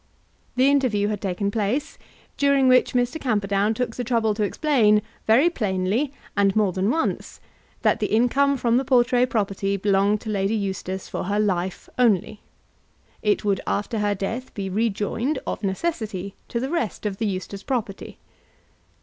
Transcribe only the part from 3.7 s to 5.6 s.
took the trouble to explain very